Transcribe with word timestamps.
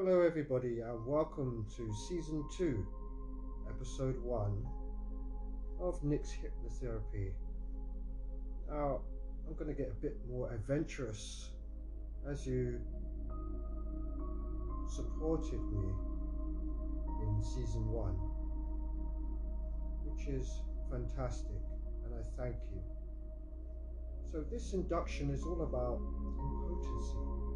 Hello, 0.00 0.20
everybody, 0.20 0.78
and 0.78 1.04
welcome 1.04 1.66
to 1.76 1.92
season 1.92 2.48
two, 2.56 2.86
episode 3.68 4.14
one 4.22 4.64
of 5.80 6.04
Nick's 6.04 6.30
Hypnotherapy. 6.30 7.32
Now, 8.70 9.00
I'm 9.44 9.56
going 9.56 9.66
to 9.66 9.74
get 9.74 9.90
a 9.90 10.00
bit 10.00 10.16
more 10.30 10.54
adventurous 10.54 11.50
as 12.30 12.46
you 12.46 12.78
supported 14.88 15.60
me 15.72 15.90
in 17.24 17.42
season 17.42 17.84
one, 17.88 18.14
which 20.04 20.28
is 20.28 20.48
fantastic, 20.92 21.58
and 22.04 22.14
I 22.14 22.22
thank 22.40 22.54
you. 22.72 22.80
So, 24.30 24.44
this 24.48 24.74
induction 24.74 25.30
is 25.30 25.42
all 25.42 25.62
about 25.62 25.98
impotency. 26.38 27.47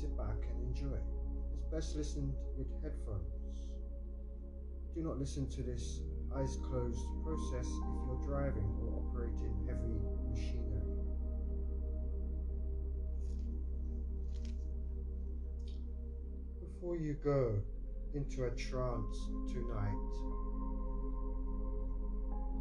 Sit 0.00 0.16
back 0.16 0.46
and 0.48 0.68
enjoy. 0.68 0.96
It's 1.52 1.64
best 1.72 1.96
listened 1.96 2.32
with 2.56 2.68
headphones. 2.84 3.72
Do 4.94 5.02
not 5.02 5.18
listen 5.18 5.50
to 5.50 5.62
this 5.64 6.02
eyes 6.36 6.56
closed 6.62 7.04
process 7.24 7.66
if 7.66 8.06
you're 8.06 8.22
driving 8.24 8.70
or 8.80 9.02
operating 9.02 9.56
heavy 9.66 9.98
machinery. 10.30 10.86
Before 16.60 16.96
you 16.96 17.14
go 17.14 17.60
into 18.14 18.44
a 18.44 18.50
trance 18.50 19.18
tonight, 19.48 20.12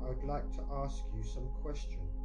I 0.03 0.09
would 0.09 0.23
like 0.23 0.51
to 0.53 0.63
ask 0.83 1.03
you 1.15 1.21
some 1.21 1.49
questions. 1.61 2.17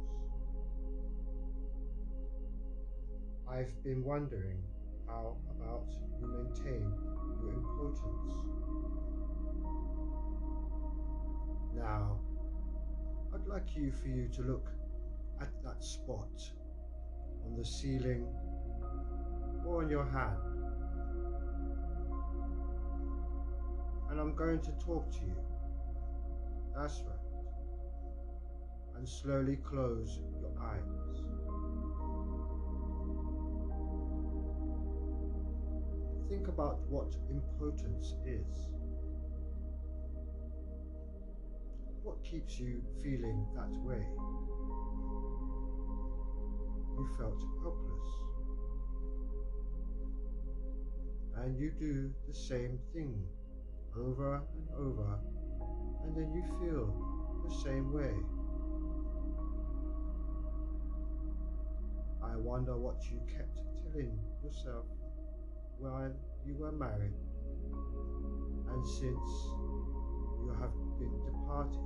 I've 3.47 3.83
been 3.83 4.03
wondering 4.03 4.57
how 5.13 5.37
about 5.59 5.85
you 6.19 6.27
maintain 6.27 6.91
your 7.39 7.53
importance? 7.53 8.33
Now, 11.75 12.19
I'd 13.33 13.45
like 13.47 13.75
you 13.75 13.91
for 13.91 14.07
you 14.07 14.27
to 14.29 14.41
look 14.41 14.69
at 15.39 15.49
that 15.63 15.83
spot 15.83 16.41
on 17.45 17.55
the 17.55 17.63
ceiling 17.63 18.25
or 19.67 19.83
on 19.83 19.89
your 19.89 20.05
hand. 20.05 20.37
And 24.09 24.19
I'm 24.19 24.35
going 24.35 24.61
to 24.61 24.71
talk 24.83 25.11
to 25.11 25.25
you. 25.25 25.37
That's 26.75 27.01
right. 27.01 27.19
And 28.97 29.07
slowly 29.07 29.57
close 29.57 30.19
your 30.41 30.51
eyes. 30.59 31.02
Think 36.33 36.47
about 36.47 36.79
what 36.89 37.15
impotence 37.29 38.15
is. 38.25 38.71
What 42.01 42.23
keeps 42.23 42.59
you 42.59 42.81
feeling 43.03 43.45
that 43.53 43.69
way? 43.85 44.03
You 46.97 47.07
felt 47.19 47.39
helpless. 47.61 48.09
And 51.35 51.59
you 51.59 51.71
do 51.79 52.11
the 52.27 52.33
same 52.33 52.79
thing 52.95 53.13
over 53.95 54.37
and 54.37 54.67
over, 54.75 55.19
and 56.03 56.17
then 56.17 56.33
you 56.33 56.41
feel 56.59 56.91
the 57.47 57.53
same 57.63 57.93
way. 57.93 58.15
I 62.23 62.35
wonder 62.37 62.75
what 62.75 63.03
you 63.11 63.21
kept 63.31 63.59
telling 63.83 64.17
yourself 64.43 64.85
while 65.79 66.11
you 66.45 66.55
were 66.55 66.71
married, 66.71 67.13
and 68.69 68.87
since 68.87 69.29
you 70.41 70.55
have 70.59 70.73
been 70.99 71.13
departed, 71.25 71.79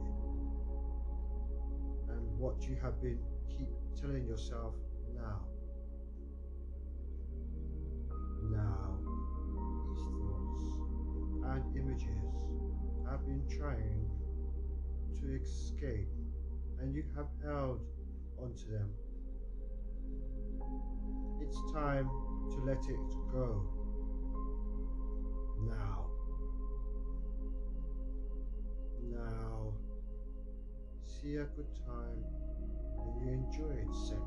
and 2.09 2.39
what 2.39 2.61
you 2.63 2.75
have 2.81 3.01
been 3.01 3.19
keep 3.47 3.69
telling 3.99 4.25
yourself 4.25 4.73
now. 5.15 5.41
Now, 8.51 8.97
these 9.85 10.03
thoughts 10.21 10.63
and 11.45 11.77
images 11.77 12.33
have 13.09 13.25
been 13.25 13.43
trying 13.57 14.09
to 15.19 15.35
escape, 15.41 16.09
and 16.79 16.93
you 16.93 17.03
have 17.15 17.27
held 17.43 17.81
onto 18.39 18.71
them. 18.71 18.89
It's 21.41 21.59
time 21.73 22.09
to 22.51 22.57
let 22.65 22.83
it 22.89 23.31
go. 23.31 23.76
Now. 25.65 26.05
Now. 29.01 29.73
See 31.05 31.35
a 31.35 31.45
good 31.45 31.73
time 31.85 32.23
when 32.95 33.27
you 33.27 33.33
enjoyed 33.33 33.95
sex 33.95 34.21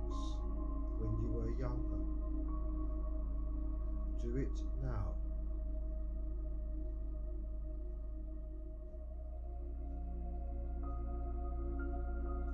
when 0.98 1.12
you 1.22 1.28
were 1.32 1.50
younger. 1.58 2.02
Do 4.20 4.36
it 4.36 4.60
now. 4.82 5.14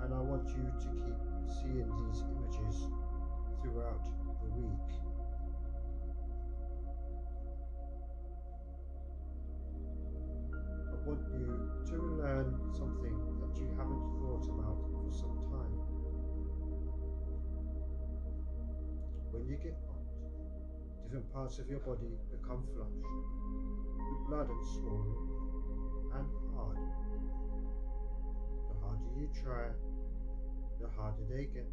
And 0.03 0.15
I 0.15 0.21
want 0.21 0.49
you 0.49 0.63
to 0.63 0.89
keep 0.95 1.19
seeing 1.49 1.91
these 2.07 2.23
images 2.23 2.77
throughout 3.63 4.05
the 4.43 4.51
week. 4.55 5.06
Learn 12.37 12.53
something 12.77 13.17
that 13.41 13.57
you 13.57 13.67
haven't 13.79 14.05
thought 14.21 14.45
about 14.45 14.77
for 14.93 15.11
some 15.11 15.41
time. 15.49 15.73
When 19.33 19.49
you 19.49 19.57
get 19.57 19.73
hot, 19.89 20.05
different 21.03 21.33
parts 21.33 21.59
of 21.59 21.71
your 21.71 21.79
body 21.81 22.13
become 22.31 22.63
flushed 22.77 23.01
with 23.01 24.21
blood 24.29 24.51
and 24.51 24.65
swollen 24.77 25.17
and 26.13 26.29
hard. 26.53 26.77
The 28.69 28.75
harder 28.85 29.11
you 29.17 29.29
try, 29.33 29.73
the 30.79 30.89
harder 30.93 31.25
they 31.31 31.47
get, 31.47 31.73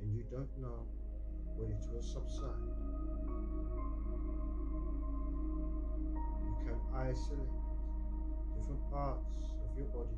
and 0.00 0.14
you 0.14 0.22
don't 0.30 0.54
know 0.62 0.86
when 1.56 1.72
it 1.72 1.82
will 1.90 2.02
subside. 2.02 2.70
You 6.38 6.54
can 6.62 6.78
isolate 6.94 7.63
different 8.64 8.90
parts 8.90 9.44
of 9.60 9.76
your 9.76 9.86
body 9.88 10.16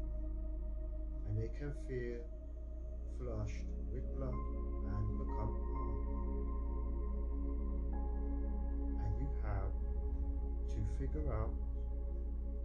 and 1.27 1.37
they 1.37 1.51
can 1.59 1.73
feel 1.89 2.23
flushed 3.19 3.67
with 3.93 4.05
blood 4.17 4.35
and 4.87 5.19
become 5.19 5.53
hard. 5.75 5.99
And 9.03 9.13
you 9.19 9.29
have 9.43 9.75
to 10.71 10.79
figure 10.99 11.33
out 11.33 11.55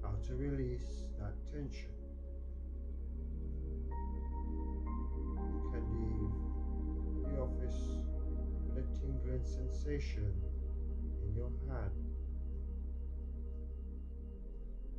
how 0.04 0.14
to 0.28 0.36
release 0.36 1.06
that 1.20 1.34
tension. 1.52 1.90
You 5.34 5.62
can 5.74 5.86
leave 5.98 7.34
the 7.34 7.42
office 7.42 7.82
with 8.68 8.78
a 8.78 9.00
tingling 9.00 9.46
sensation 9.46 10.32
in 11.24 11.36
your 11.36 11.52
hand 11.68 12.11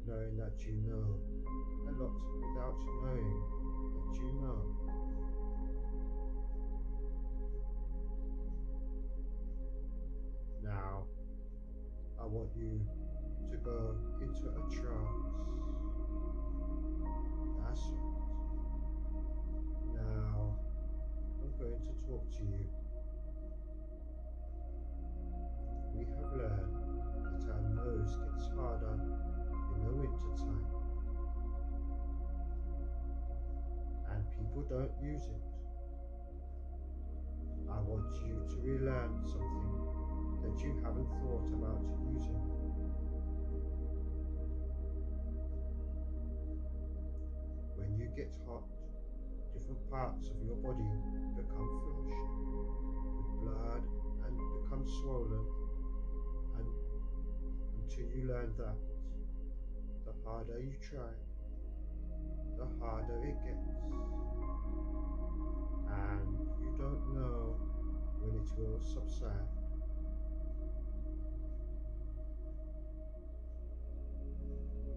knowing 0.06 0.36
that 0.36 0.58
you 0.66 0.72
know 0.86 1.18
a 1.88 1.92
lot 2.02 2.12
without 2.40 2.78
knowing 3.02 3.42
that 3.94 4.16
you 4.18 4.32
know. 4.40 4.82
Now, 10.62 11.04
I 12.20 12.26
want 12.26 12.50
you 12.56 12.80
to 13.50 13.56
go 13.58 13.96
into 14.20 14.48
a 14.48 14.62
trance. 14.74 15.26
That's 17.58 17.80
right. 17.90 18.12
Now, 19.94 20.56
I'm 21.42 21.52
going 21.58 21.78
to 21.78 22.08
talk 22.08 22.30
to 22.38 22.42
you. 22.42 22.81
Don't 34.72 34.90
use 35.04 35.28
it. 35.28 35.44
I 37.68 37.76
want 37.84 38.08
you 38.24 38.40
to 38.40 38.56
relearn 38.64 39.20
something 39.28 39.68
that 40.40 40.56
you 40.64 40.80
haven't 40.80 41.12
thought 41.20 41.44
about 41.52 41.84
using. 42.08 42.40
When 47.76 48.00
you 48.00 48.08
get 48.16 48.32
hot, 48.48 48.64
different 49.52 49.84
parts 49.90 50.32
of 50.32 50.40
your 50.40 50.56
body 50.64 50.88
become 51.36 51.68
flushed 51.84 52.32
with 53.12 53.28
blood 53.44 53.84
and 54.24 54.32
become 54.56 54.88
swollen 54.88 55.44
and 56.56 56.68
until 57.76 58.08
you 58.16 58.24
learn 58.24 58.48
that 58.56 58.80
the 60.06 60.12
harder 60.24 60.58
you 60.60 60.72
try, 60.80 61.12
the 62.56 62.66
harder 62.80 63.20
it 63.20 63.36
gets. 63.44 64.31
And 65.92 66.38
you 66.60 66.72
don't 66.78 67.14
know 67.14 67.56
when 68.20 68.34
it 68.40 68.48
will 68.56 68.80
subside. 68.80 69.48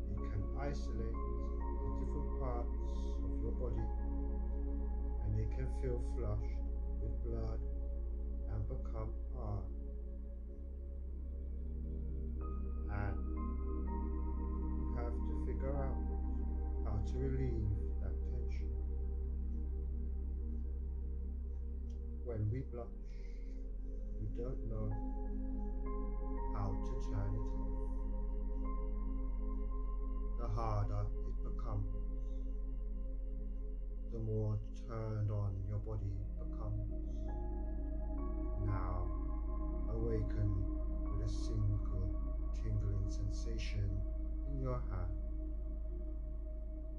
You 0.09 0.29
can 0.31 0.43
isolate 0.59 1.19
the 1.83 1.91
different 1.99 2.39
parts 2.39 2.79
of 3.23 3.31
your 3.43 3.51
body 3.59 3.87
and 5.25 5.37
they 5.37 5.47
can 5.55 5.67
feel 5.81 5.99
flushed 6.15 6.63
with 7.01 7.13
blood 7.23 7.59
and 8.53 8.67
become 8.69 9.11
hard. 9.35 9.74
In 43.73 44.61
your 44.61 44.81
hand. 44.91 45.11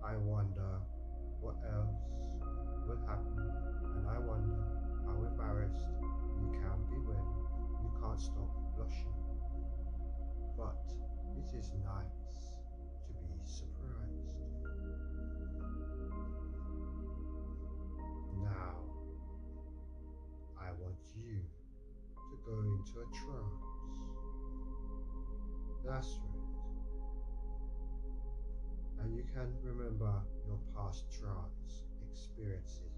I 0.04 0.16
wonder 0.16 0.80
what 1.40 1.56
else 1.72 2.40
will 2.86 3.00
happen, 3.06 3.38
and 3.96 4.08
I 4.08 4.18
wonder 4.18 4.58
how 5.06 5.22
embarrassed 5.22 5.86
you 6.40 6.50
can 6.52 6.78
be 6.90 6.98
when 7.06 7.24
you 7.82 7.90
can't 8.00 8.20
stop 8.20 8.50
blushing. 8.76 9.14
But 10.56 10.82
it 11.36 11.56
is 11.56 11.72
nice 11.84 12.54
to 13.06 13.12
be 13.12 13.38
surprised. 13.44 14.38
Now, 18.42 18.78
I 20.58 20.70
want 20.80 21.02
you 21.14 21.42
to 22.30 22.36
go 22.44 22.58
into 22.60 23.00
a 23.00 23.06
trance. 23.14 23.76
That's 25.84 26.18
you 29.16 29.24
can 29.32 29.48
remember 29.62 30.12
your 30.46 30.58
past 30.74 31.04
trance 31.10 31.84
experiences. 32.12 32.95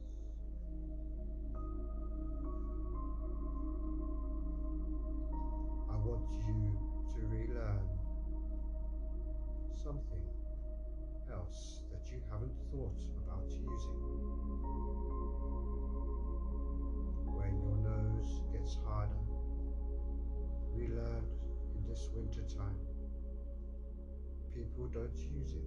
People 24.78 25.02
don't 25.02 25.18
use 25.18 25.54
it. 25.54 25.66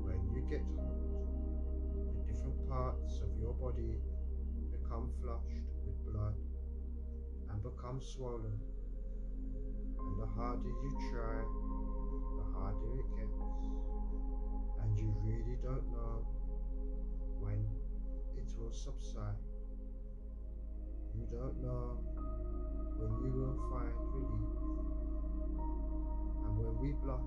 When 0.00 0.20
you 0.32 0.40
get 0.48 0.64
hot, 0.76 0.96
the 2.16 2.32
different 2.32 2.68
parts 2.68 3.20
of 3.20 3.28
your 3.38 3.52
body 3.52 4.00
become 4.72 5.10
flushed 5.20 5.68
with 5.84 5.96
blood 6.08 6.34
and 7.50 7.62
become 7.62 8.00
swollen. 8.00 8.58
And 9.98 10.22
the 10.22 10.26
harder 10.26 10.68
you 10.68 10.92
try, 11.12 11.44
the 12.38 12.44
harder 12.56 12.98
it 12.98 13.08
gets. 13.16 13.36
And 14.80 14.98
you 14.98 15.12
really 15.22 15.58
don't 15.62 15.86
know 15.92 16.24
when 17.40 17.60
it 18.38 18.48
will 18.56 18.72
subside. 18.72 19.36
You 21.14 21.26
don't 21.30 21.60
know 21.62 22.00
when 22.96 23.12
you 23.20 23.32
will 23.36 23.56
find 23.68 23.92
relief. 24.14 25.11
We 26.82 26.90
blush, 26.94 27.20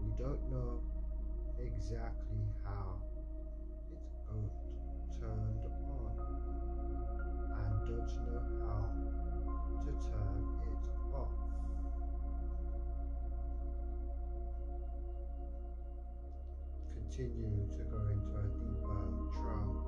we 0.00 0.08
don't 0.16 0.40
know 0.50 0.80
exactly 1.60 2.40
how 2.64 2.96
it 3.92 4.00
got 4.26 4.48
turned 5.20 5.60
on 5.84 6.16
and 7.52 7.74
don't 7.84 8.08
know 8.24 8.40
how 8.64 8.88
to 9.78 9.90
turn 10.08 10.40
it 10.64 10.82
off. 11.14 11.36
Continue 16.94 17.68
to 17.76 17.82
go 17.84 18.00
into 18.08 18.32
a 18.40 18.48
deeper 18.56 19.04
trance. 19.36 19.84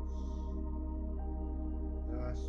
That's 2.12 2.44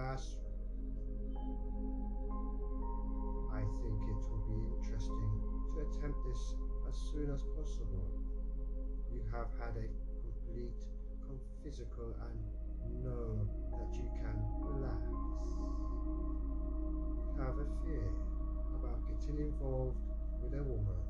right. 0.00 0.26
I 3.52 3.60
think 3.84 4.00
it 4.08 4.20
will 4.32 4.44
be 4.48 4.58
interesting 4.80 5.28
to 5.68 5.80
attempt 5.84 6.18
this 6.24 6.54
as 6.88 6.96
soon 7.12 7.28
as 7.34 7.42
possible. 7.56 8.08
You 9.12 9.20
have 9.32 9.48
had 9.60 9.76
a 9.76 9.86
complete 10.24 10.72
physical 11.62 12.16
and 12.16 13.04
know 13.04 13.44
that 13.76 13.92
you 13.92 14.08
can 14.16 14.36
relax. 14.64 15.04
Have 17.36 17.58
a 17.60 17.68
fear 17.84 18.08
about 18.76 19.04
getting 19.04 19.38
involved 19.52 20.00
with 20.42 20.54
a 20.54 20.62
woman 20.62 21.02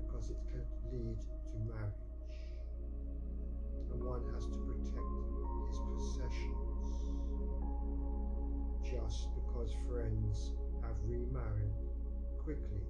because 0.00 0.30
it 0.30 0.40
can 0.48 0.64
lead 0.92 1.20
to 1.20 1.56
marriage. 1.68 2.40
And 3.92 4.02
one 4.02 4.24
has 4.32 4.44
to 4.46 4.56
protect 4.64 5.12
his 5.68 5.78
possessions. 5.92 6.65
Just 8.90 9.34
because 9.34 9.74
friends 9.88 10.52
have 10.80 10.94
remarried 11.02 11.74
quickly 12.38 12.86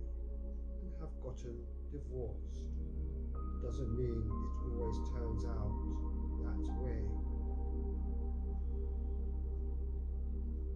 and 0.83 0.93
have 1.01 1.09
gotten 1.23 1.57
divorced 1.91 2.69
doesn't 3.63 3.97
mean 3.97 4.23
it 4.29 4.79
always 4.79 4.97
turns 5.11 5.47
out 5.47 5.73
that 6.45 6.61
way. 6.83 7.01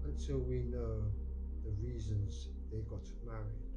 Until 0.07 0.39
we 0.39 0.61
know 0.61 1.05
the 1.65 1.71
reasons 1.87 2.49
they 2.73 2.81
got 2.89 3.07
married. 3.27 3.69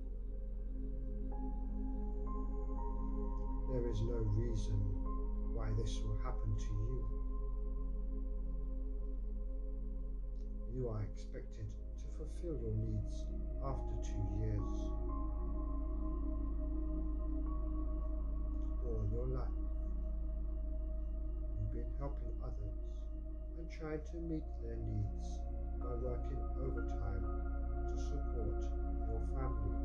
There 3.69 3.91
is 3.91 3.99
no 4.01 4.23
reason 4.31 4.79
why 5.53 5.67
this 5.75 5.99
will 5.99 6.17
happen 6.23 6.55
to 6.57 6.73
you. 6.87 7.32
You 10.75 10.89
are 10.89 11.03
expected 11.03 11.67
to 11.99 12.05
fulfill 12.17 12.57
your 12.59 12.73
needs 12.73 13.27
after 13.63 13.93
two 14.01 14.25
years. 14.41 14.73
All 18.81 19.05
your 19.13 19.27
life, 19.27 19.59
you've 21.59 21.73
been 21.73 21.93
helping 21.99 22.33
others 22.41 22.79
and 23.59 23.69
trying 23.69 24.01
to 24.01 24.17
meet 24.17 24.43
their 24.63 24.75
needs 24.75 25.37
by 25.77 25.93
working 26.01 26.41
overtime 26.65 27.23
to 27.93 27.97
support 28.01 28.57
your 29.05 29.21
family. 29.37 29.77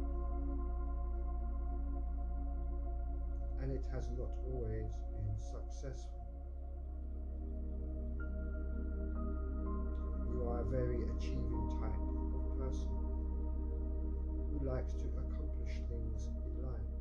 And 3.60 3.72
it 3.72 3.84
has 3.92 4.08
not 4.16 4.30
always 4.48 4.88
been 5.12 5.36
successful. 5.36 6.17
are 10.48 10.60
a 10.60 10.64
very 10.64 11.02
achieving 11.16 11.68
type 11.80 12.00
of 12.32 12.58
person 12.58 12.88
who 14.48 14.64
likes 14.64 14.92
to 14.94 15.04
accomplish 15.20 15.76
things 15.92 16.28
in 16.46 16.62
life. 16.64 16.92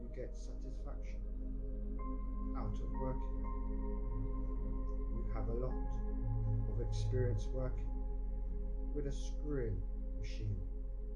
You 0.00 0.08
get 0.16 0.32
satisfaction 0.36 1.20
out 2.56 2.72
of 2.72 2.90
working. 2.98 3.44
You 5.12 5.26
have 5.34 5.48
a 5.48 5.54
lot 5.54 5.74
of 6.72 6.80
experience 6.80 7.46
working 7.52 7.90
with 8.94 9.06
a 9.06 9.12
screwing 9.12 9.76
machine 10.18 10.56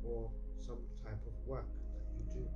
or 0.05 0.31
some 0.61 0.79
type 1.03 1.21
of 1.27 1.33
work 1.47 1.69
that 1.95 2.05
you 2.19 2.25
do. 2.35 2.47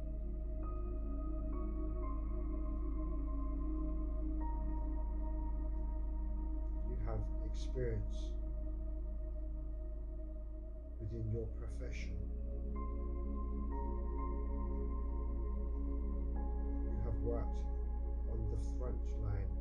You 6.90 6.96
have 7.06 7.43
experience 7.54 8.32
within 11.00 11.24
your 11.32 11.46
profession. 11.54 12.18
You 16.82 16.98
have 17.04 17.18
worked 17.22 17.62
on 18.28 18.38
the 18.50 18.58
front 18.76 18.98
line 19.22 19.54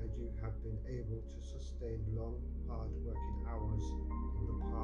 and 0.00 0.10
you 0.18 0.28
have 0.42 0.60
been 0.64 0.78
able 0.88 1.22
to 1.22 1.40
sustain 1.40 2.02
long, 2.16 2.42
hard 2.66 2.90
working 3.04 3.46
hours 3.46 3.84
in 4.40 4.46
the 4.50 4.58
past. 4.72 4.79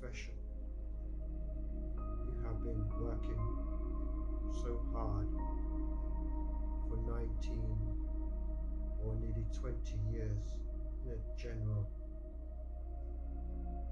Profession. 0.00 0.32
You 2.26 2.32
have 2.44 2.62
been 2.62 2.82
working 3.00 3.40
so 4.62 4.80
hard 4.92 5.28
for 6.88 6.96
19 6.96 7.60
or 9.04 9.14
nearly 9.16 9.44
20 9.52 9.76
years 10.10 10.42
in 11.04 11.12
a 11.12 11.40
general 11.40 11.88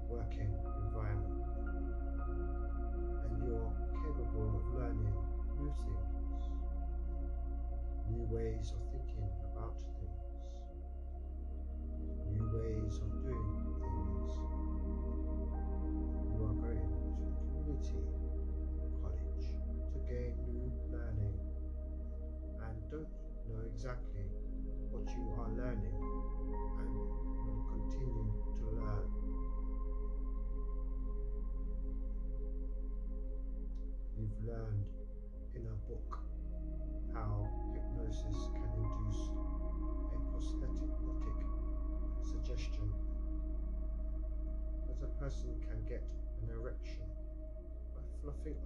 working 0.07 0.53
environment 0.85 1.43
and 3.25 3.43
you're 3.43 3.71
capable 4.01 4.49
of 4.57 4.63
learning 4.79 5.13
new 5.59 5.73
things, 5.85 6.43
new 8.09 8.23
ways 8.35 8.71
of 8.71 8.81
thinking 8.91 9.08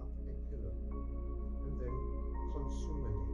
up 0.00 0.08
a 0.30 0.34
pillow 0.50 0.74
and 1.66 1.80
then 1.80 1.96
consuming 2.52 3.33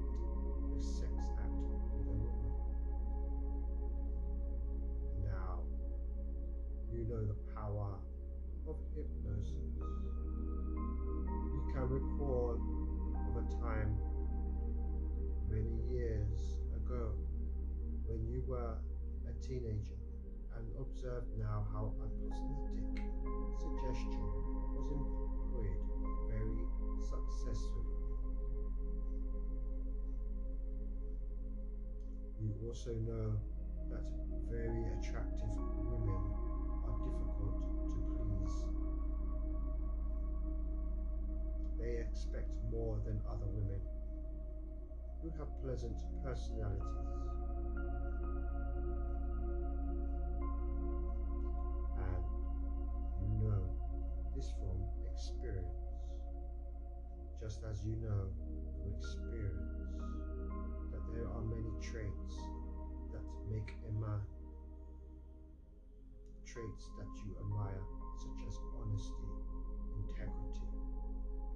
also 32.71 32.95
know 33.03 33.35
that 33.91 34.07
very 34.49 34.85
attractive 34.95 35.51
women 35.91 36.23
are 36.87 36.95
difficult 37.03 37.59
to 37.91 37.99
please. 38.15 38.57
They 41.81 41.99
expect 41.99 42.47
more 42.71 43.01
than 43.05 43.19
other 43.27 43.51
women 43.51 43.81
who 45.21 45.31
have 45.31 45.49
pleasant 45.65 45.99
personalities. 46.23 47.11
And 51.99 52.23
you 53.19 53.51
know 53.51 53.67
this 54.37 54.55
from 54.55 54.79
experience, 55.11 55.75
just 57.43 57.65
as 57.69 57.85
you 57.85 57.97
know 57.97 58.31
from 58.79 58.95
experience 58.95 59.75
that 60.93 61.03
there 61.13 61.27
are 61.27 61.43
many 61.43 61.75
traits 61.83 62.60
make 63.51 63.75
a 63.89 63.93
man. 63.99 64.21
Traits 66.47 66.91
that 66.99 67.11
you 67.25 67.35
admire, 67.43 67.83
such 68.19 68.47
as 68.47 68.55
honesty, 68.79 69.31
integrity, 69.99 70.71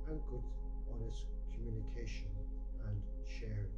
and 0.09 0.21
good, 0.27 0.43
honest 0.91 1.27
communication 1.53 2.31
and 2.89 3.01
sharing. 3.27 3.71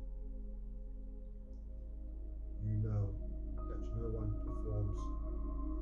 You 2.65 2.77
know 2.81 3.13
that 3.69 3.81
no 4.01 4.09
one 4.09 4.33
performs 4.45 4.99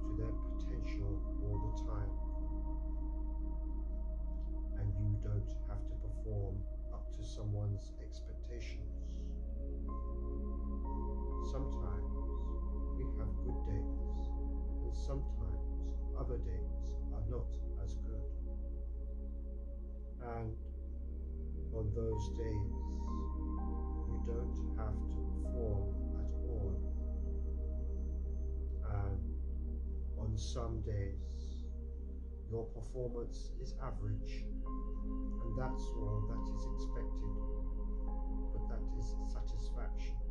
to 0.03 0.11
their 0.19 0.35
potential 0.59 1.23
all 1.43 1.59
the 1.63 1.75
time, 1.87 2.11
and 4.79 4.89
you 4.99 5.19
don't 5.23 5.51
have 5.69 5.83
to 5.87 5.95
perform 6.03 6.57
up 6.93 7.11
to 7.17 7.23
someone's 7.25 7.93
expectations. 8.03 9.07
Sometimes 11.51 11.84
good 13.45 13.61
days, 13.69 14.29
and 14.83 14.97
sometimes 14.97 15.69
other 16.19 16.39
days 16.39 16.97
are 17.13 17.25
not 17.29 17.51
as 17.85 17.95
good. 17.97 18.33
And 20.25 20.57
on 21.77 21.93
those 21.95 22.29
days, 22.39 22.73
you 24.09 24.23
don't 24.27 24.57
have 24.79 24.97
to 25.13 25.21
perform 25.43 25.93
at 26.17 26.31
all. 26.49 26.73
And 28.89 29.21
on 30.19 30.39
some 30.39 30.81
days, 30.83 31.65
your 32.51 32.65
performance 32.65 33.51
is 33.61 33.75
average, 33.83 34.45
and 34.65 35.59
that's 35.59 35.85
all 35.99 36.25
that 36.31 36.45
is 36.55 36.65
expected, 36.73 37.35
but 38.53 38.63
that 38.69 38.83
is 38.99 39.17
satisfaction. 39.33 40.24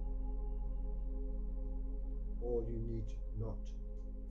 All 2.43 2.65
you 2.69 2.79
need 2.85 3.07
not 3.39 3.63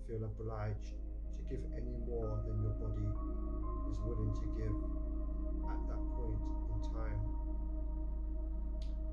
feel 0.07 0.23
obliged 0.25 1.01
to 1.33 1.41
give 1.49 1.65
any 1.73 1.97
more 2.07 2.45
than 2.45 2.61
your 2.61 2.77
body 2.77 3.09
is 3.91 3.99
willing 4.05 4.33
to 4.37 4.47
give 4.53 4.77
at 5.65 5.81
that 5.89 6.03
point 6.13 6.45
in 6.69 6.79
time. 6.93 7.21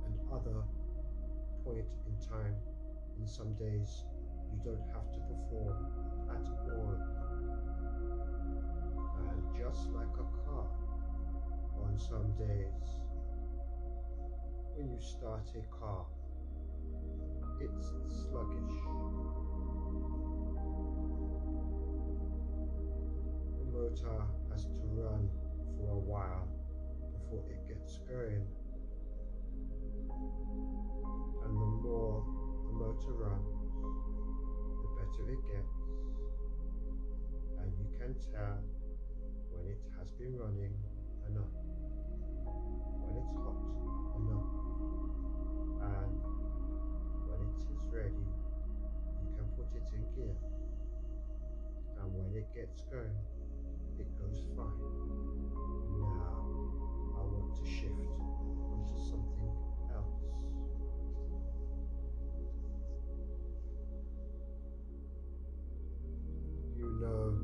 And 0.03 0.13
other 0.36 0.63
point 1.63 1.88
in 2.08 2.15
time 2.27 2.56
in 3.20 3.25
some 3.25 3.53
days 3.56 4.03
you 4.51 4.60
don't 4.65 4.84
have 4.91 5.08
to 5.15 5.20
perform 5.32 5.77
at 6.36 6.46
all. 6.75 7.00
And 9.15 9.39
just 9.56 9.89
like 9.96 10.15
a 10.20 10.27
car 10.44 10.68
on 11.84 11.98
some 11.98 12.36
days. 12.38 13.00
When 14.75 14.91
you 14.91 15.00
start 15.00 15.48
a 15.56 15.63
car 15.79 16.06
it's 17.61 17.93
sluggish 18.29 18.79
the 23.57 23.65
motor 23.71 24.23
has 24.51 24.65
to 24.65 24.85
run 24.95 25.29
for 25.75 25.91
a 25.91 25.99
while 25.99 26.47
before 27.11 27.43
it 27.51 27.67
gets 27.67 27.99
going. 28.07 28.45
And 31.43 31.53
the 31.55 31.69
more 31.83 32.23
the 32.65 32.73
motor 32.73 33.13
runs, 33.13 33.61
the 34.81 34.87
better 34.95 35.31
it 35.31 35.41
gets. 35.51 35.75
And 37.59 37.71
you 37.77 37.87
can 37.99 38.15
tell 38.31 38.63
when 39.51 39.67
it 39.67 39.81
has 39.97 40.11
been 40.11 40.37
running 40.37 40.73
enough, 41.27 41.53
when 43.03 43.17
it's 43.17 43.35
hot 43.35 43.88
it's 52.79 52.88
going, 52.89 53.12
it 54.00 54.07
goes 54.19 54.45
fine. 54.55 54.79
Now 56.00 56.48
I 57.17 57.24
want 57.27 57.55
to 57.59 57.65
shift 57.69 57.91
onto 58.71 58.95
something 58.95 59.51
else. 59.91 60.24
You 66.77 66.88
know 67.01 67.36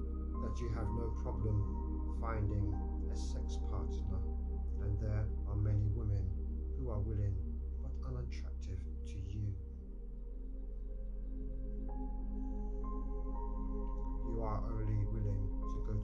that 0.44 0.62
you 0.62 0.70
have 0.70 0.88
no 0.96 1.12
problem 1.22 2.18
finding 2.22 2.74
a 3.12 3.18
sex 3.18 3.58
partner 3.70 4.20
and 4.84 5.00
there 5.01 5.25
are 5.50 5.56
many 5.56 5.84
women 5.96 6.24
who 6.80 6.89
are 6.89 7.00
willing 7.00 7.36
but 7.82 7.92
unattractive 8.08 8.55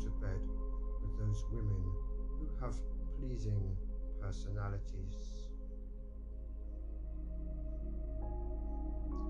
to 0.02 0.10
bed 0.10 0.42
with 1.02 1.14
those 1.20 1.46
women 1.52 1.84
who 2.40 2.50
have 2.60 2.76
pleasing 3.20 3.78
personalities. 4.20 5.50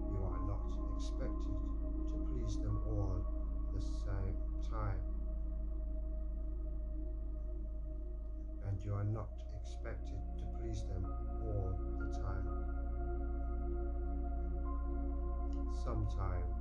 You 0.08 0.20
are 0.24 0.40
not 0.48 0.72
expected 0.96 1.60
to 2.08 2.16
please 2.32 2.56
them 2.58 2.80
all 2.88 3.20
the 3.74 3.82
same 3.82 4.38
time. 4.72 5.04
And 8.68 8.82
you 8.86 8.94
are 8.94 9.04
not 9.04 9.44
expected 9.62 10.22
to 10.38 10.44
please 10.58 10.84
them 10.84 11.06
all 11.44 11.78
the 12.00 12.08
time. 12.18 12.48
Sometimes 15.84 16.56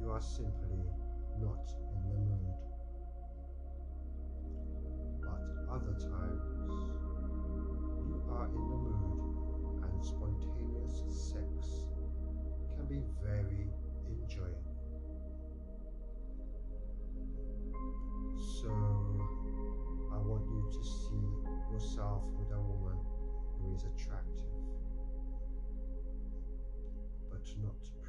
you 0.00 0.10
are 0.10 0.20
simply 0.20 0.82
not 1.40 1.68
in 1.92 2.02
the 2.08 2.18
mood. 2.18 2.54
But 5.20 5.42
other 5.74 5.94
times 5.94 6.72
you 8.06 8.22
are 8.30 8.46
in 8.46 8.64
the 8.70 8.78
mood 8.82 9.84
and 9.84 10.04
spontaneous 10.04 11.02
sex 11.08 11.88
can 12.74 12.86
be 12.88 13.02
very 13.22 13.68
enjoyable. 14.08 14.76
So 18.60 18.70
I 20.12 20.18
want 20.18 20.46
you 20.48 20.68
to 20.72 20.82
see 20.84 21.72
yourself 21.72 22.24
with 22.38 22.50
a 22.52 22.60
woman 22.60 22.98
who 23.60 23.74
is 23.74 23.84
attractive 23.84 24.56
but 27.30 27.46
not 27.62 28.05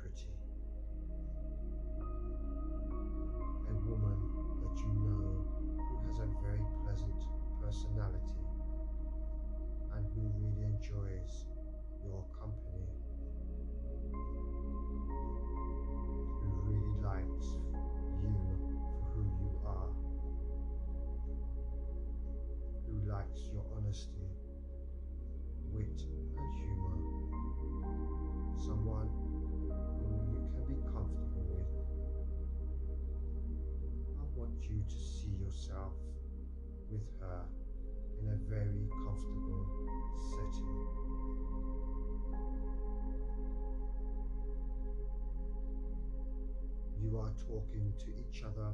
are 47.28 47.34
talking 47.46 47.94
to 48.00 48.08
each 48.08 48.44
other 48.44 48.72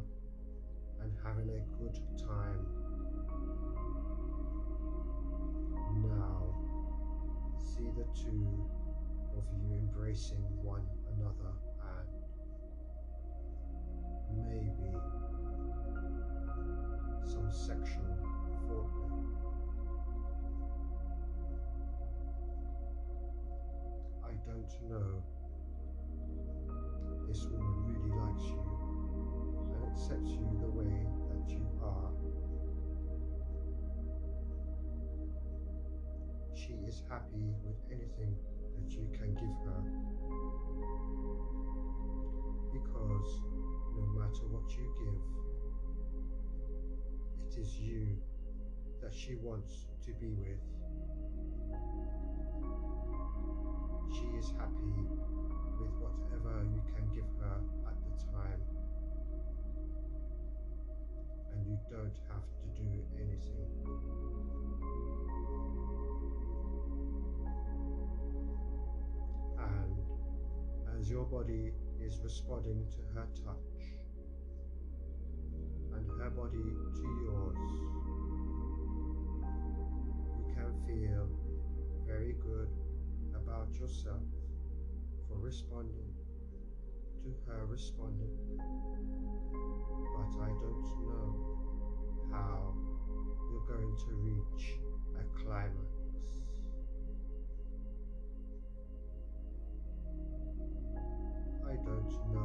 and 1.02 1.12
having 1.26 1.50
a 1.50 1.62
good 1.82 1.98
time. 2.20 2.66
Now, 6.04 6.54
see 7.58 7.90
the 7.98 8.06
two 8.14 8.70
of 9.36 9.44
you 9.58 9.74
embracing 9.74 10.44
one 10.62 10.86
another 11.18 11.54
and 14.30 14.46
maybe 14.46 14.92
some 17.26 17.50
sexual 17.50 18.18
foreplay. 18.68 19.14
I 24.24 24.34
don't 24.46 24.74
know. 24.90 25.24
This 27.28 27.46
woman 27.46 27.83
likes 28.16 28.44
you 28.44 28.62
and 29.74 29.92
accepts 29.92 30.32
you 30.32 30.46
the 30.62 30.70
way 30.70 31.08
that 31.30 31.50
you 31.50 31.66
are. 31.82 32.12
She 36.56 36.74
is 36.88 37.04
happy 37.10 37.54
with 37.64 37.78
anything 37.92 38.36
that 38.78 38.92
you 38.92 39.08
can 39.14 39.34
give 39.34 39.56
her 39.66 39.82
because 42.74 43.42
no 43.96 44.06
matter 44.18 44.46
what 44.50 44.70
you 44.72 44.86
give, 44.98 45.22
it 47.48 47.60
is 47.62 47.78
you 47.80 48.18
that 49.02 49.14
she 49.14 49.36
wants 49.36 49.86
to 50.06 50.12
be 50.14 50.32
with. 50.32 50.60
She 54.12 54.28
is 54.38 54.52
happy 54.58 54.96
with 55.80 55.94
whatever 56.02 56.64
you 56.64 56.82
can 56.96 57.06
give 57.14 57.30
her 57.42 57.83
time, 58.32 58.62
and 61.52 61.66
you 61.66 61.78
don't 61.90 62.18
have 62.30 62.46
to 62.60 62.68
do 62.82 62.90
anything. 63.16 63.72
And 69.58 71.00
as 71.00 71.10
your 71.10 71.26
body 71.26 71.72
is 72.02 72.20
responding 72.24 72.86
to 72.92 72.98
her 73.14 73.28
touch, 73.36 73.84
and 75.96 76.06
her 76.22 76.30
body 76.30 76.76
to 76.96 77.04
yours, 77.24 77.72
you 80.38 80.46
can 80.56 80.72
feel 80.88 81.28
very 82.06 82.34
good 82.42 82.70
about 83.36 83.74
yourself 83.80 84.24
for 85.28 85.38
responding 85.38 86.23
to 87.24 87.30
her 87.48 87.66
responding. 87.66 88.36
But 88.60 90.32
I 90.44 90.50
don't 90.60 90.84
know 91.08 91.30
how 92.32 92.74
you're 93.50 93.66
going 93.66 93.96
to 93.96 94.12
reach 94.16 94.76
a 95.16 95.24
climax. 95.42 95.94
I 101.66 101.76
don't 101.86 102.12
know 102.34 102.43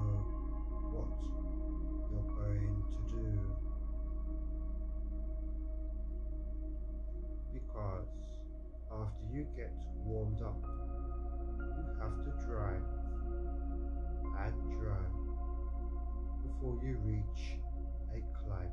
reach 17.38 17.58
a 18.14 18.20
climax. 18.38 18.72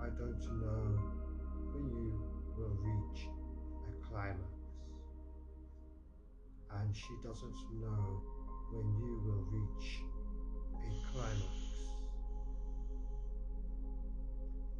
I 0.00 0.08
don't 0.18 0.42
know 0.60 0.98
when 1.72 1.88
you 1.90 2.20
will 2.56 2.76
reach 2.80 3.28
a 3.88 4.06
climax 4.06 4.40
and 6.80 6.96
she 6.96 7.14
doesn't 7.22 7.54
know 7.80 8.22
when 8.72 8.86
you 8.98 9.20
will 9.24 9.44
reach 9.52 10.00
a 10.74 11.12
climax. 11.12 11.56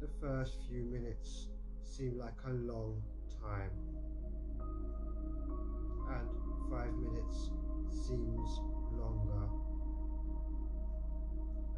The 0.01 0.09
first 0.19 0.57
few 0.69 0.83
minutes 0.83 1.47
seem 1.81 2.17
like 2.17 2.33
a 2.45 2.51
long 2.51 3.01
time, 3.41 3.71
and 6.09 6.29
five 6.69 6.93
minutes 6.93 7.51
seems 7.89 8.82
longer, 9.03 9.47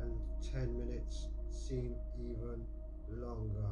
and 0.01 0.13
ten 0.41 0.77
minutes 0.77 1.29
seem 1.49 1.95
even 2.19 2.61
longer. 3.09 3.71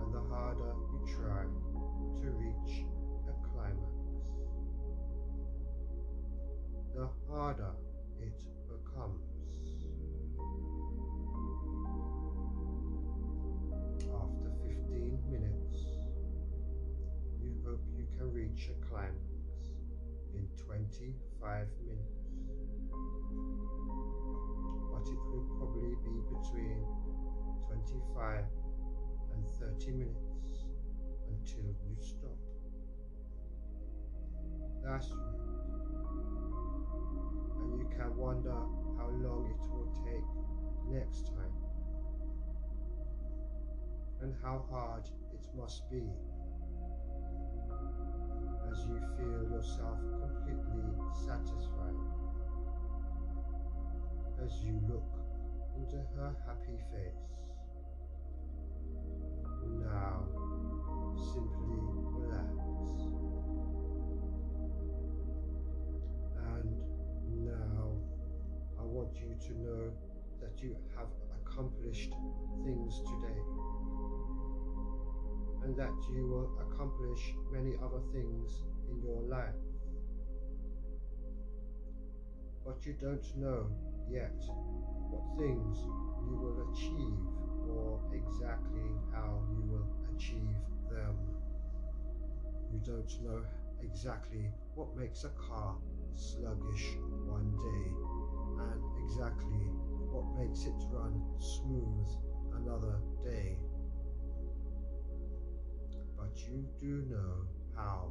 And 0.00 0.14
the 0.14 0.20
harder 0.28 0.74
you 0.92 1.00
try 1.16 1.44
to 2.20 2.26
reach 2.30 2.84
a 3.28 3.34
climax, 3.48 4.30
the 6.94 7.08
harder 7.28 7.74
25 20.76 21.68
minutes. 21.86 22.28
But 24.92 25.08
it 25.08 25.22
will 25.32 25.48
probably 25.56 25.96
be 26.04 26.20
between 26.28 26.84
25 27.66 28.44
and 29.32 29.46
30 29.58 29.92
minutes 29.92 30.66
until 31.28 31.64
you 31.64 31.96
stop. 31.98 32.36
That's 34.84 35.08
right. 35.12 35.40
And 37.62 37.78
you 37.78 37.88
can 37.96 38.14
wonder 38.14 38.52
how 38.98 39.08
long 39.24 39.48
it 39.48 39.62
will 39.72 39.90
take 40.04 40.28
next 40.92 41.26
time 41.28 41.56
and 44.20 44.34
how 44.42 44.64
hard 44.70 45.08
it 45.32 45.46
must 45.56 45.88
be 45.90 46.02
as 48.70 48.78
you 48.86 48.98
feel 49.16 49.42
yourself 49.50 49.98
completely 50.20 50.84
satisfied 51.24 51.96
as 54.44 54.52
you 54.62 54.80
look 54.88 55.06
into 55.76 55.96
her 56.16 56.34
happy 56.46 56.78
face. 56.92 57.26
Now, 59.82 60.24
simply 61.16 61.78
relax. 62.12 62.50
And 66.36 67.44
now, 67.44 67.92
I 68.78 68.84
want 68.84 69.16
you 69.16 69.34
to 69.48 69.58
know 69.58 69.92
that 70.40 70.62
you 70.62 70.76
have 70.96 71.08
accomplished 71.42 72.12
things 72.64 73.00
today 73.00 73.85
and 75.66 75.76
that 75.76 75.90
you 76.14 76.24
will 76.28 76.48
accomplish 76.60 77.34
many 77.50 77.74
other 77.82 77.98
things 78.12 78.62
in 78.88 79.02
your 79.02 79.20
life. 79.22 79.58
But 82.64 82.86
you 82.86 82.94
don't 83.00 83.26
know 83.36 83.66
yet 84.08 84.38
what 85.10 85.22
things 85.36 85.78
you 86.22 86.36
will 86.38 86.70
achieve 86.70 87.18
or 87.68 87.98
exactly 88.14 88.90
how 89.12 89.42
you 89.50 89.62
will 89.66 89.88
achieve 90.14 90.54
them. 90.88 91.16
You 92.72 92.78
don't 92.84 93.22
know 93.24 93.42
exactly 93.82 94.46
what 94.76 94.96
makes 94.96 95.24
a 95.24 95.30
car 95.30 95.74
sluggish 96.14 96.94
one 97.26 97.50
day 97.58 97.86
and 98.70 98.80
exactly 99.04 99.66
what 100.14 100.26
makes 100.38 100.64
it 100.64 100.78
run 100.92 101.20
smooth 101.40 102.06
another 102.54 102.98
day 103.24 103.45
you 106.56 106.64
do 106.80 107.02
know 107.10 107.44
how 107.76 108.10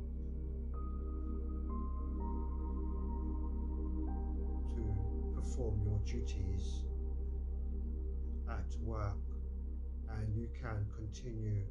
to 4.69 4.95
perform 5.33 5.81
your 5.83 5.99
duties 6.05 6.83
at 8.47 8.75
work 8.83 9.17
and 10.11 10.35
you 10.35 10.47
can 10.61 10.85
continue 10.95 11.63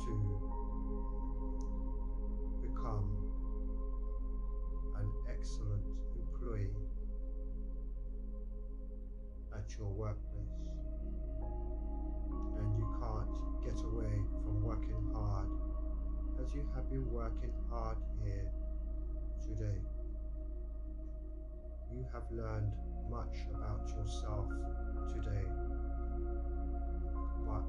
to 0.00 0.40
become 2.60 3.06
an 4.96 5.08
excellent 5.30 5.86
employee 6.16 6.74
at 9.54 9.72
your 9.78 9.86
workplace 9.86 10.35
you 16.54 16.68
have 16.74 16.88
been 16.90 17.10
working 17.10 17.52
hard 17.70 17.96
here 18.22 18.46
today. 19.42 19.80
You 21.92 22.06
have 22.12 22.24
learned 22.30 22.72
much 23.10 23.36
about 23.54 23.88
yourself 23.88 24.48
today, 25.08 25.46
but 27.46 27.64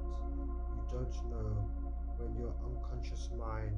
you 0.74 0.82
don't 0.90 1.30
know 1.30 1.70
when 2.18 2.36
your 2.38 2.54
unconscious 2.64 3.30
mind 3.38 3.76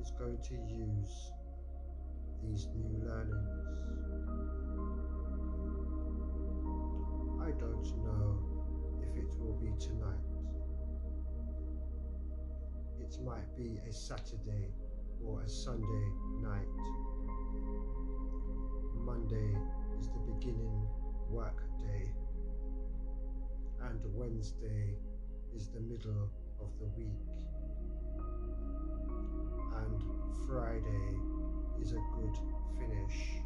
is 0.00 0.12
going 0.18 0.38
to 0.42 0.54
use 0.54 1.32
these 2.42 2.68
new 2.74 3.04
learnings. 3.06 3.50
I 7.42 7.50
don't 7.58 7.84
know 8.04 8.38
if 9.02 9.16
it 9.16 9.40
will 9.40 9.58
be 9.60 9.72
tonight. 9.78 10.29
It 13.10 13.24
might 13.24 13.56
be 13.56 13.80
a 13.88 13.92
Saturday 13.92 14.72
or 15.24 15.42
a 15.42 15.48
Sunday 15.48 16.12
night. 16.40 16.68
Monday 19.04 19.56
is 19.98 20.06
the 20.06 20.32
beginning 20.32 20.86
work 21.28 21.60
day, 21.80 22.12
and 23.82 24.00
Wednesday 24.14 24.94
is 25.56 25.70
the 25.70 25.80
middle 25.80 26.30
of 26.60 26.68
the 26.78 26.86
week, 26.96 27.26
and 29.76 30.02
Friday 30.46 31.16
is 31.82 31.92
a 31.92 32.02
good 32.14 32.38
finish. 32.78 33.42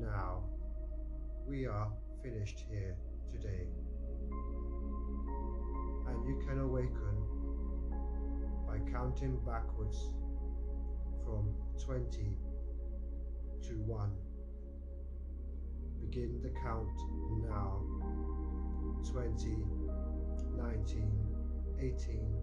Now, 0.00 0.44
we 1.44 1.66
are 1.66 1.90
finished 2.22 2.64
here 2.70 2.94
today. 3.32 3.66
And 6.20 6.28
you 6.28 6.46
can 6.46 6.58
awaken 6.60 7.16
by 8.66 8.78
counting 8.92 9.38
backwards 9.46 10.10
from 11.24 11.54
20 11.82 12.36
to 13.62 13.72
1. 13.72 14.10
Begin 16.02 16.40
the 16.42 16.50
count 16.60 16.88
now. 17.42 17.80
20, 19.10 19.64
19, 20.58 21.26
18, 21.80 22.42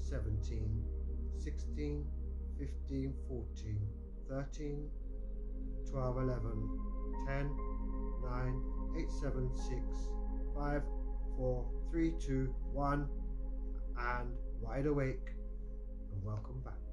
17, 0.00 0.84
16, 1.36 2.06
15, 2.58 3.14
14, 3.28 3.78
13, 4.30 4.88
12, 5.90 6.16
11, 6.16 6.80
10, 7.26 7.56
9, 8.24 8.62
8, 8.96 9.10
7, 9.10 9.50
6, 9.54 9.70
5, 10.56 10.82
4, 11.38 11.64
3, 11.92 12.14
2, 12.18 12.54
1, 12.72 13.08
and 13.96 14.28
wide 14.60 14.86
awake 14.86 15.30
and 16.12 16.24
welcome 16.24 16.60
back. 16.64 16.87